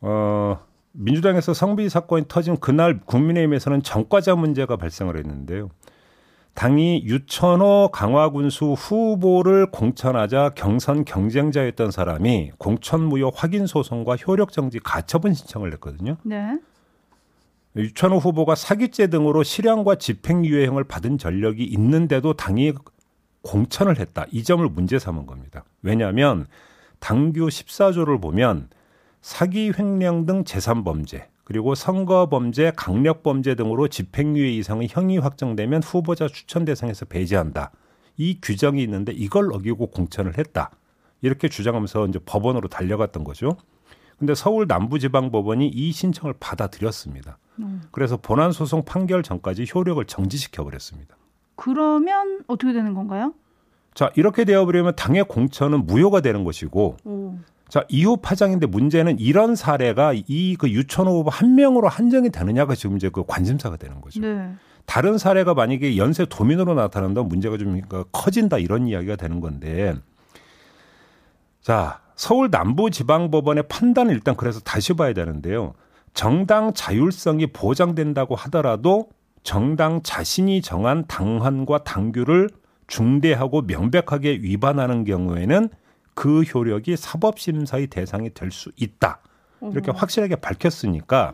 어. 0.00 0.58
민주당에서 0.92 1.54
성비 1.54 1.88
사건이 1.88 2.24
터진 2.26 2.56
그날 2.58 2.98
국민의힘에서는 3.04 3.82
정과자 3.82 4.34
문제가 4.34 4.76
발생을 4.76 5.16
했는데요. 5.16 5.70
당이 6.54 7.04
유천호 7.04 7.90
강화군수 7.92 8.72
후보를 8.72 9.70
공천하자 9.70 10.50
경선 10.56 11.04
경쟁자였던 11.04 11.90
사람이 11.90 12.52
공천무효 12.58 13.30
확인 13.34 13.66
소송과 13.66 14.16
효력정지 14.16 14.80
가처분 14.80 15.32
신청을 15.32 15.70
냈거든요. 15.70 16.16
네. 16.22 16.58
유천호 17.76 18.18
후보가 18.18 18.56
사기죄 18.56 19.06
등으로 19.06 19.42
실형과 19.42 19.94
집행유예형을 19.94 20.84
받은 20.84 21.18
전력이 21.18 21.64
있는데도 21.64 22.34
당이 22.34 22.72
공천을 23.42 23.98
했다. 23.98 24.26
이 24.32 24.42
점을 24.42 24.66
문제 24.68 24.98
삼은 24.98 25.26
겁니다. 25.26 25.64
왜냐하면 25.82 26.46
당규 26.98 27.46
14조를 27.46 28.20
보면 28.20 28.68
사기 29.22 29.72
횡령 29.78 30.26
등 30.26 30.44
재산 30.44 30.84
범죄, 30.84 31.29
그리고 31.50 31.74
선거범죄, 31.74 32.74
강력범죄 32.76 33.56
등으로 33.56 33.88
집행유예 33.88 34.52
이상의 34.52 34.86
형이 34.88 35.18
확정되면 35.18 35.82
후보자 35.82 36.28
추천 36.28 36.64
대상에서 36.64 37.06
배제한다. 37.06 37.72
이 38.16 38.38
규정이 38.40 38.80
있는데 38.84 39.10
이걸 39.10 39.52
어기고 39.52 39.88
공천을 39.88 40.38
했다. 40.38 40.70
이렇게 41.22 41.48
주장하면서 41.48 42.06
이제 42.06 42.20
법원으로 42.24 42.68
달려갔던 42.68 43.24
거죠. 43.24 43.56
근데 44.16 44.36
서울 44.36 44.66
남부지방법원이 44.68 45.66
이 45.66 45.90
신청을 45.90 46.34
받아들였습니다. 46.38 47.38
음. 47.58 47.82
그래서 47.90 48.16
본안 48.16 48.52
소송 48.52 48.84
판결 48.84 49.24
전까지 49.24 49.66
효력을 49.74 50.04
정지시켜 50.04 50.62
버렸습니다. 50.62 51.16
그러면 51.56 52.44
어떻게 52.46 52.72
되는 52.72 52.94
건가요? 52.94 53.34
자, 53.94 54.12
이렇게 54.14 54.44
되어 54.44 54.66
버리면 54.66 54.94
당의 54.94 55.24
공천은 55.24 55.84
무효가 55.84 56.20
되는 56.20 56.44
것이고 56.44 56.96
오. 57.04 57.38
자, 57.70 57.84
이후 57.88 58.16
파장인데 58.16 58.66
문제는 58.66 59.18
이런 59.20 59.54
사례가 59.54 60.12
이 60.14 60.56
그 60.58 60.68
유천호 60.68 61.10
후보 61.18 61.30
한 61.30 61.54
명으로 61.54 61.88
한정이 61.88 62.30
되느냐가 62.30 62.74
지금 62.74 62.96
이제 62.96 63.08
그 63.08 63.24
관심사가 63.26 63.76
되는 63.76 64.00
거죠. 64.00 64.20
네. 64.20 64.50
다른 64.86 65.18
사례가 65.18 65.54
만약에 65.54 65.96
연쇄 65.96 66.26
도민으로 66.26 66.74
나타난다 66.74 67.22
문제가 67.22 67.56
좀 67.56 67.80
커진다 68.12 68.58
이런 68.58 68.88
이야기가 68.88 69.16
되는 69.16 69.40
건데 69.40 69.94
자, 71.62 72.00
서울 72.16 72.48
남부지방법원의 72.50 73.64
판단을 73.68 74.12
일단 74.14 74.34
그래서 74.36 74.60
다시 74.60 74.94
봐야 74.94 75.12
되는데요. 75.12 75.74
정당 76.12 76.72
자율성이 76.74 77.46
보장된다고 77.48 78.34
하더라도 78.34 79.08
정당 79.42 80.02
자신이 80.02 80.60
정한 80.60 81.04
당헌과 81.06 81.84
당규를 81.84 82.50
중대하고 82.88 83.62
명백하게 83.62 84.40
위반하는 84.42 85.04
경우에는 85.04 85.68
그 86.20 86.42
효력이 86.42 86.98
사법심사의 86.98 87.86
대상이 87.86 88.28
될 88.34 88.50
수 88.50 88.70
있다. 88.76 89.20
이렇게 89.72 89.90
확실하게 89.90 90.36
밝혔으니까 90.36 91.32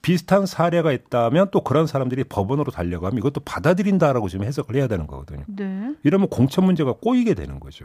비슷한 0.00 0.46
사례가 0.46 0.92
있다면 0.92 1.48
또 1.50 1.62
그런 1.62 1.86
사람들이 1.86 2.24
법원으로 2.24 2.72
달려가면 2.72 3.18
이것도 3.18 3.42
받아들인다라고 3.44 4.30
지금 4.30 4.46
해석을 4.46 4.76
해야 4.76 4.86
되는 4.86 5.06
거거든요. 5.06 5.44
네. 5.46 5.94
이러면 6.04 6.28
공천 6.28 6.64
문제가 6.64 6.92
꼬이게 6.94 7.34
되는 7.34 7.60
거죠. 7.60 7.84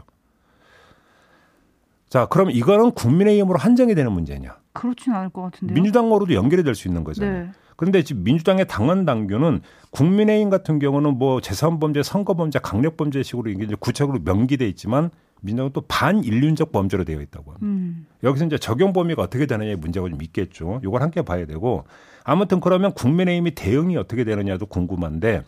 자, 2.08 2.24
그럼 2.24 2.50
이거는 2.50 2.92
국민의힘으로 2.92 3.58
한정이 3.58 3.94
되는 3.94 4.10
문제냐? 4.10 4.56
그렇진 4.72 5.12
않을 5.12 5.28
것 5.28 5.42
같은데요. 5.42 5.74
민주당으로도 5.74 6.32
연결이 6.32 6.62
될 6.62 6.74
수 6.74 6.88
있는 6.88 7.04
거잖아요. 7.04 7.44
네. 7.44 7.52
그런데 7.76 8.02
지금 8.02 8.24
민주당의 8.24 8.66
당원 8.66 9.04
당규는 9.04 9.60
국민의힘 9.90 10.48
같은 10.48 10.78
경우는 10.78 11.18
뭐 11.18 11.42
재산범죄, 11.42 12.02
선거범죄, 12.02 12.60
강력범죄식으로 12.60 13.50
이게 13.50 13.66
구체적으로 13.78 14.20
명기돼 14.24 14.66
있지만 14.68 15.10
민주당은 15.40 15.72
또 15.72 15.82
반인륜적 15.82 16.72
범죄로 16.72 17.04
되어 17.04 17.20
있다고 17.20 17.52
합니다. 17.52 17.66
음. 17.66 18.06
여기서 18.22 18.46
이제 18.46 18.58
적용 18.58 18.92
범위가 18.92 19.22
어떻게 19.22 19.46
되느냐의 19.46 19.76
문제가 19.76 20.08
좀 20.08 20.20
있겠죠. 20.22 20.80
이걸 20.84 21.02
함께 21.02 21.22
봐야 21.22 21.46
되고 21.46 21.84
아무튼 22.24 22.60
그러면 22.60 22.92
국민의힘이 22.92 23.54
대응이 23.54 23.96
어떻게 23.96 24.24
되느냐도 24.24 24.66
궁금한데 24.66 25.42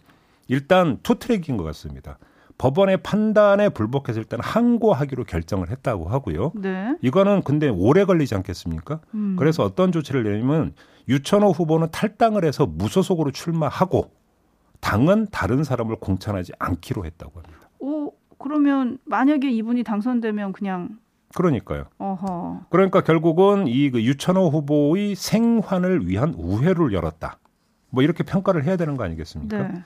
일단 0.48 0.98
투트랙인 1.02 1.56
것 1.56 1.64
같습니다. 1.64 2.18
법원의 2.58 2.98
판단에 2.98 3.70
불복해서 3.70 4.20
일단 4.20 4.38
항고하기로 4.40 5.24
결정을 5.24 5.70
했다고 5.70 6.08
하고요. 6.08 6.52
네. 6.54 6.96
이거는 7.02 7.42
근데 7.42 7.68
오래 7.68 8.04
걸리지 8.04 8.34
않겠습니까? 8.36 9.00
음. 9.14 9.36
그래서 9.38 9.64
어떤 9.64 9.90
조치를 9.90 10.22
내냐면 10.22 10.74
유천호 11.08 11.50
후보는 11.50 11.88
탈당을 11.90 12.44
해서 12.44 12.66
무소속으로 12.66 13.32
출마하고 13.32 14.12
당은 14.80 15.28
다른 15.30 15.64
사람을 15.64 15.96
공천하지 15.96 16.52
않기로 16.58 17.04
했다고 17.04 17.40
합니다. 17.40 17.68
오, 17.80 18.12
그러면 18.42 18.98
만약에 19.04 19.50
이분이 19.50 19.84
당선되면 19.84 20.52
그냥 20.52 20.90
그러니까요. 21.34 21.84
어허. 21.98 22.66
그러니까 22.70 23.00
결국은 23.02 23.66
이 23.66 23.90
그 23.90 24.02
유천호 24.02 24.48
후보의 24.50 25.14
생환을 25.14 26.06
위한 26.08 26.34
우회를 26.36 26.92
열었다. 26.92 27.38
뭐 27.90 28.02
이렇게 28.02 28.22
평가를 28.22 28.64
해야 28.64 28.76
되는 28.76 28.96
거 28.96 29.04
아니겠습니까? 29.04 29.58
네. 29.68 29.82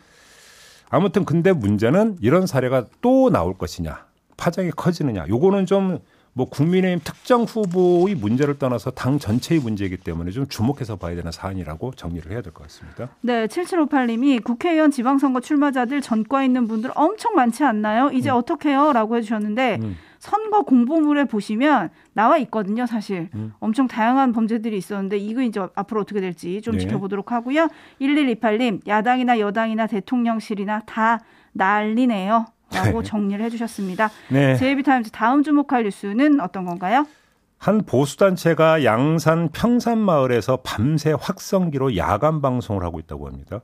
아무튼 0.90 1.24
근데 1.24 1.52
문제는 1.52 2.16
이런 2.20 2.46
사례가 2.46 2.86
또 3.00 3.30
나올 3.30 3.54
것이냐, 3.58 4.06
파장이 4.36 4.70
커지느냐. 4.70 5.26
요거는 5.28 5.66
좀 5.66 5.98
뭐 6.36 6.46
국민의힘 6.50 7.00
특정 7.02 7.44
후보의 7.44 8.14
문제를 8.14 8.58
떠나서 8.58 8.90
당 8.90 9.18
전체의 9.18 9.58
문제이기 9.62 9.96
때문에 9.96 10.30
좀 10.32 10.46
주목해서 10.46 10.96
봐야 10.96 11.16
되는 11.16 11.32
사안이라고 11.32 11.92
정리를 11.92 12.30
해야 12.30 12.42
될 12.42 12.52
것 12.52 12.64
같습니다. 12.64 13.08
네, 13.22 13.46
7758님이 13.46 14.44
국회의원 14.44 14.90
지방선거 14.90 15.40
출마자들 15.40 16.02
전과 16.02 16.44
있는 16.44 16.68
분들 16.68 16.90
엄청 16.94 17.34
많지 17.36 17.64
않나요? 17.64 18.10
이제 18.12 18.28
어떻게 18.28 18.68
해요? 18.68 18.92
라고 18.92 19.16
해주셨는데, 19.16 19.78
음. 19.80 19.96
선거 20.18 20.60
공보물에 20.62 21.24
보시면 21.24 21.88
나와 22.12 22.36
있거든요, 22.38 22.84
사실. 22.84 23.30
음. 23.34 23.54
엄청 23.58 23.86
다양한 23.88 24.32
범죄들이 24.32 24.76
있었는데, 24.76 25.16
이거 25.16 25.40
이제 25.40 25.58
앞으로 25.74 26.02
어떻게 26.02 26.20
될지 26.20 26.60
좀 26.60 26.74
네. 26.74 26.80
지켜보도록 26.80 27.32
하고요. 27.32 27.68
1128님, 28.02 28.86
야당이나 28.86 29.38
여당이나 29.38 29.86
대통령실이나 29.86 30.80
다 30.84 31.20
난리네요. 31.52 32.44
라고 32.72 33.02
네. 33.02 33.08
정리를 33.08 33.44
해주셨습니다. 33.44 34.10
네. 34.30 34.56
제이비타임즈 34.56 35.10
다음 35.10 35.42
주목할 35.42 35.84
뉴스는 35.84 36.40
어떤 36.40 36.64
건가요? 36.64 37.06
한 37.58 37.82
보수단체가 37.84 38.84
양산 38.84 39.48
평산마을에서 39.48 40.58
밤새 40.62 41.14
확성기로 41.18 41.96
야간 41.96 42.42
방송을 42.42 42.84
하고 42.84 42.98
있다고 42.98 43.26
합니다. 43.26 43.60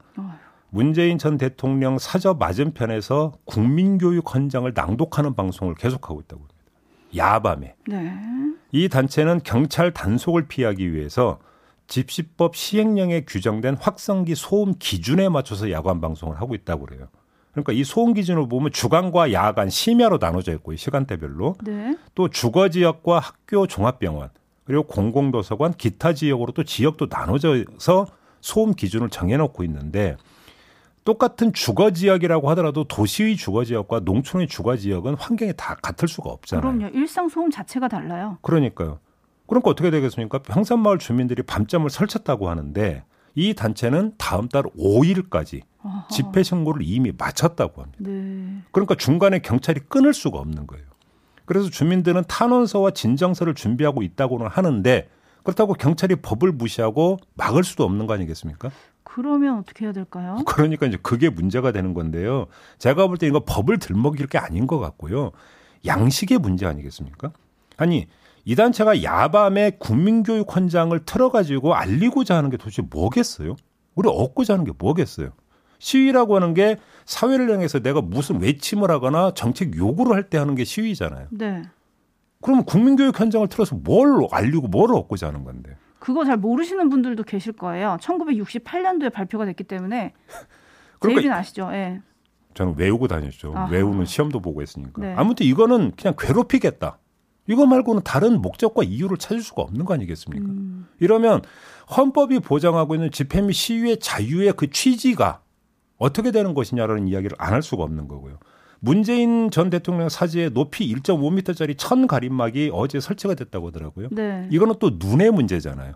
문재인 0.70 1.18
전 1.18 1.36
대통령 1.36 1.98
사저 1.98 2.34
맞은편에서 2.34 3.34
국민교육 3.44 4.34
헌장을 4.34 4.72
낭독하는 4.74 5.34
방송을 5.34 5.74
계속하고 5.74 6.22
있다고 6.22 6.42
합니다. 6.42 6.54
야밤에. 7.14 7.74
네. 7.86 8.14
이 8.72 8.88
단체는 8.88 9.40
경찰 9.44 9.92
단속을 9.92 10.48
피하기 10.48 10.94
위해서 10.94 11.38
집시법 11.88 12.56
시행령에 12.56 13.26
규정된 13.26 13.76
확성기 13.78 14.34
소음 14.34 14.72
기준에 14.78 15.28
맞춰서 15.28 15.70
야간 15.70 16.00
방송을 16.00 16.40
하고 16.40 16.54
있다고 16.54 16.86
그래요. 16.86 17.08
그러니까 17.52 17.72
이 17.72 17.84
소음 17.84 18.14
기준을 18.14 18.48
보면 18.48 18.72
주간과 18.72 19.32
야간 19.32 19.68
심야로 19.68 20.18
나눠져 20.18 20.52
있고 20.54 20.72
이 20.72 20.76
시간대별로 20.76 21.56
네. 21.62 21.96
또 22.14 22.28
주거 22.28 22.68
지역과 22.68 23.18
학교 23.18 23.66
종합병원 23.66 24.30
그리고 24.64 24.84
공공도서관 24.84 25.74
기타 25.74 26.14
지역으로 26.14 26.52
또 26.52 26.64
지역도 26.64 27.08
나눠져서 27.10 28.06
소음 28.40 28.74
기준을 28.74 29.10
정해놓고 29.10 29.64
있는데 29.64 30.16
똑같은 31.04 31.52
주거 31.52 31.90
지역이라고 31.90 32.48
하더라도 32.50 32.84
도시의 32.84 33.36
주거 33.36 33.64
지역과 33.64 34.00
농촌의 34.00 34.46
주거 34.46 34.76
지역은 34.76 35.14
환경이 35.16 35.52
다 35.56 35.76
같을 35.82 36.08
수가 36.08 36.30
없잖아요. 36.30 36.62
그럼요. 36.62 36.96
일상 36.96 37.28
소음 37.28 37.50
자체가 37.50 37.88
달라요. 37.88 38.38
그러니까요. 38.40 39.00
그러니까 39.46 39.70
어떻게 39.70 39.90
되겠습니까? 39.90 40.38
평산마을 40.38 40.98
주민들이 40.98 41.42
밤잠을 41.42 41.90
설쳤다고 41.90 42.48
하는데 42.48 43.04
이 43.34 43.54
단체는 43.54 44.14
다음 44.18 44.48
달 44.48 44.62
5일까지 44.78 45.62
어허. 45.82 46.08
집회 46.08 46.42
신고를 46.42 46.82
이미 46.84 47.12
마쳤다고 47.16 47.82
합니다. 47.82 47.98
네. 48.00 48.62
그러니까 48.72 48.94
중간에 48.94 49.38
경찰이 49.40 49.80
끊을 49.88 50.12
수가 50.14 50.38
없는 50.38 50.66
거예요. 50.66 50.84
그래서 51.44 51.70
주민들은 51.70 52.24
탄원서와 52.28 52.92
진정서를 52.92 53.54
준비하고 53.54 54.02
있다고는 54.02 54.46
하는데 54.46 55.08
그렇다고 55.42 55.72
경찰이 55.74 56.16
법을 56.16 56.52
무시하고 56.52 57.18
막을 57.34 57.64
수도 57.64 57.84
없는 57.84 58.06
거 58.06 58.14
아니겠습니까? 58.14 58.70
그러면 59.02 59.58
어떻게 59.58 59.84
해야 59.84 59.92
될까요? 59.92 60.38
그러니까 60.46 60.86
이제 60.86 60.96
그게 61.02 61.28
문제가 61.30 61.72
되는 61.72 61.94
건데요. 61.94 62.46
제가 62.78 63.06
볼 63.08 63.16
때 63.18 63.26
이거 63.26 63.40
법을 63.44 63.78
들먹일 63.78 64.28
게 64.28 64.38
아닌 64.38 64.66
것 64.66 64.78
같고요. 64.78 65.32
양식의 65.84 66.38
문제 66.38 66.64
아니겠습니까? 66.64 67.32
아니 67.76 68.06
이 68.44 68.56
단체가 68.56 69.02
야밤에 69.02 69.72
국민교육 69.78 70.54
헌장을 70.54 70.98
틀어가지고 71.04 71.74
알리고자 71.74 72.36
하는 72.36 72.50
게 72.50 72.56
도대체 72.56 72.82
뭐겠어요? 72.82 73.56
우리 73.94 74.08
얻고자 74.08 74.54
하는 74.54 74.64
게 74.64 74.72
뭐겠어요? 74.76 75.30
시위라고 75.78 76.36
하는 76.36 76.54
게 76.54 76.76
사회를 77.04 77.52
향해서 77.52 77.80
내가 77.80 78.00
무슨 78.00 78.40
외침을 78.40 78.90
하거나 78.90 79.32
정책 79.34 79.76
요구를 79.76 80.14
할 80.14 80.22
때 80.30 80.38
하는 80.38 80.54
게 80.54 80.64
시위잖아요. 80.64 81.28
네. 81.30 81.62
그러면 82.40 82.64
국민교육 82.64 83.18
현장을 83.18 83.46
틀어서 83.48 83.76
뭘 83.76 84.26
알리고 84.30 84.68
뭘 84.68 84.92
얻고자 84.94 85.28
하는 85.28 85.44
건데. 85.44 85.76
그거 86.00 86.24
잘 86.24 86.36
모르시는 86.36 86.88
분들도 86.88 87.22
계실 87.22 87.52
거예요. 87.52 87.96
1968년도에 88.00 89.12
발표가 89.12 89.44
됐기 89.44 89.64
때문에 89.64 90.12
그러니까 90.98 91.20
제이비는 91.20 91.32
아시죠? 91.36 91.68
예. 91.72 92.00
저는 92.54 92.74
외우고 92.76 93.06
다녔죠. 93.08 93.52
아하. 93.56 93.70
외우는 93.70 94.04
시험도 94.04 94.40
보고 94.40 94.62
했으니까. 94.62 95.00
네. 95.00 95.14
아무튼 95.16 95.46
이거는 95.46 95.92
그냥 95.96 96.14
괴롭히겠다. 96.18 96.98
이거 97.48 97.66
말고는 97.66 98.02
다른 98.04 98.40
목적과 98.40 98.82
이유를 98.84 99.16
찾을 99.18 99.42
수가 99.42 99.62
없는 99.62 99.84
거 99.84 99.94
아니겠습니까? 99.94 100.44
음, 100.46 100.86
이러면 101.00 101.42
헌법이 101.96 102.38
보장하고 102.40 102.94
있는 102.94 103.10
집회 103.10 103.40
및 103.42 103.52
시위의 103.52 103.98
자유의 103.98 104.54
그 104.56 104.70
취지가 104.70 105.40
어떻게 105.98 106.30
되는 106.30 106.54
것이냐라는 106.54 107.08
이야기를 107.08 107.36
안 107.38 107.52
할 107.52 107.62
수가 107.62 107.82
없는 107.84 108.08
거고요. 108.08 108.38
문재인 108.80 109.50
전 109.50 109.70
대통령 109.70 110.08
사지에 110.08 110.48
높이 110.48 110.92
1.5m짜리 110.92 111.76
천 111.78 112.06
가림막이 112.08 112.70
어제 112.72 112.98
설치가 112.98 113.34
됐다고 113.34 113.68
하더라고요. 113.68 114.08
네. 114.10 114.48
이거는 114.50 114.74
또 114.80 114.92
눈의 114.98 115.30
문제잖아요. 115.30 115.94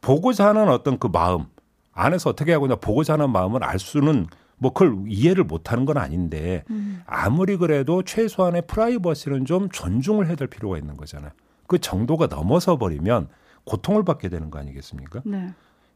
보고자 0.00 0.48
하는 0.48 0.68
어떤 0.68 0.98
그 0.98 1.08
마음 1.08 1.46
안에서 1.92 2.30
어떻게 2.30 2.52
하고냐 2.52 2.76
보고자 2.76 3.14
하는 3.14 3.30
마음을 3.30 3.64
알 3.64 3.78
수는 3.78 4.26
뭐 4.64 4.72
그걸 4.72 5.04
이해를 5.06 5.44
못하는 5.44 5.84
건 5.84 5.98
아닌데 5.98 6.64
음. 6.70 7.02
아무리 7.04 7.58
그래도 7.58 8.02
최소한의 8.02 8.62
프라이버시는 8.66 9.44
좀 9.44 9.68
존중을 9.68 10.26
해야 10.26 10.36
될 10.36 10.48
필요가 10.48 10.78
있는 10.78 10.96
거잖아요. 10.96 11.32
그 11.66 11.78
정도가 11.78 12.28
넘어서 12.28 12.78
버리면 12.78 13.28
고통을 13.64 14.06
받게 14.06 14.30
되는 14.30 14.50
거 14.50 14.58
아니겠습니까? 14.58 15.20
네. 15.26 15.52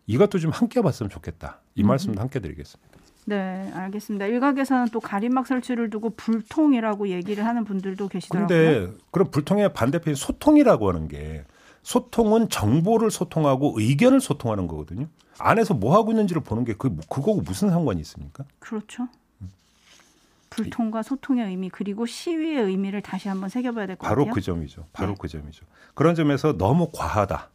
이것도 0.07 0.38
좀 0.38 0.50
함께 0.50 0.83
봤으면 0.83 1.09
좋겠다. 1.09 1.61
이 1.76 1.83
음. 1.83 1.87
말씀도 1.87 2.20
함께 2.20 2.40
드리겠습니다. 2.40 2.98
네, 3.24 3.70
알겠습니다. 3.72 4.26
일각에서는 4.26 4.88
또 4.92 5.00
가림막 5.00 5.46
설치를 5.46 5.88
두고 5.88 6.11
불통이라고 6.11 7.09
얘기를 7.09 7.46
하는 7.46 7.64
분들도 7.64 8.09
계시더라고요. 8.09 8.48
근데 8.48 8.96
그런 9.11 9.31
불통의 9.31 9.72
반대편이 9.72 10.14
소통이라고 10.14 10.90
하는 10.90 11.09
게 11.09 11.44
소통은 11.82 12.48
정보를 12.48 13.10
소통하고 13.10 13.74
의견을 13.78 14.20
소통하는 14.20 14.66
거거든요. 14.66 15.06
안에서 15.38 15.74
뭐 15.74 15.96
하고 15.96 16.10
있는지를 16.10 16.42
보는 16.42 16.64
게 16.64 16.74
그 16.74 16.94
그거하고 17.08 17.42
무슨 17.42 17.70
상관이 17.70 18.00
있습니까? 18.00 18.44
그렇죠. 18.58 19.08
불통과 20.50 21.02
소통의 21.02 21.46
의미 21.46 21.68
그리고 21.70 22.06
시위의 22.06 22.64
의미를 22.64 23.00
다시 23.02 23.28
한번 23.28 23.48
새겨봐야 23.48 23.86
될것 23.86 24.06
바로 24.06 24.22
같아요. 24.24 24.34
그 24.34 24.40
점이죠. 24.40 24.86
바로 24.92 25.10
네. 25.10 25.16
그 25.18 25.28
점이죠. 25.28 25.64
그런 25.94 26.14
점에서 26.14 26.56
너무 26.56 26.90
과하다. 26.92 27.50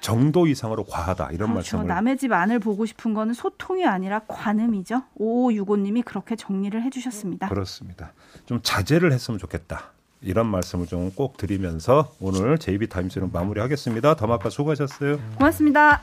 정도 0.00 0.46
이상으로 0.46 0.84
과하다 0.84 1.26
이런 1.32 1.50
그렇죠. 1.52 1.76
말씀을 1.76 1.86
남의 1.86 2.16
집 2.18 2.32
안을 2.32 2.58
보고 2.58 2.86
싶은 2.86 3.12
거는 3.14 3.34
소통이 3.34 3.86
아니라 3.86 4.20
관음이죠. 4.20 5.02
5565님이 5.18 6.04
그렇게 6.04 6.36
정리를 6.36 6.80
해주셨습니다. 6.82 7.48
그렇습니다. 7.48 8.12
좀 8.46 8.60
자제를 8.62 9.12
했으면 9.12 9.38
좋겠다. 9.38 9.92
이런 10.22 10.46
말씀을 10.46 10.86
좀 10.86 11.10
꼭 11.14 11.36
드리면서 11.36 12.14
오늘 12.20 12.58
JB 12.58 12.88
타임스는 12.88 13.30
마무리하겠습니다. 13.32 14.14
더마카 14.16 14.50
수고하셨어요. 14.50 15.18
고맙습니다. 15.36 16.02